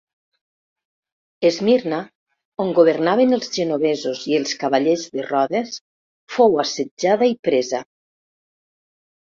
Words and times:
Esmirna, 1.49 1.99
on 2.65 2.73
governaven 2.79 3.37
els 3.37 3.51
genovesos 3.59 4.23
i 4.33 4.35
els 4.39 4.55
Cavallers 4.65 5.05
de 5.19 5.29
Rodes 5.29 5.79
fou 6.39 6.61
assetjada 6.67 7.31
i 7.37 7.41
presa. 7.51 7.87